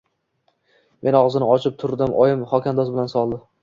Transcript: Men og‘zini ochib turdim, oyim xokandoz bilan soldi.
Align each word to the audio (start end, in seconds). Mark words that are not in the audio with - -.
Men 1.05 1.19
og‘zini 1.21 1.51
ochib 1.51 1.79
turdim, 1.87 2.19
oyim 2.27 2.45
xokandoz 2.55 2.95
bilan 2.99 3.19
soldi. 3.19 3.45